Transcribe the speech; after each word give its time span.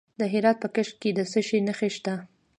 د 0.19 0.21
هرات 0.33 0.57
په 0.63 0.67
کشک 0.75 0.95
کې 1.01 1.09
د 1.17 1.19
څه 1.31 1.39
شي 1.47 1.59
نښې 1.67 1.89
دي؟ 2.05 2.15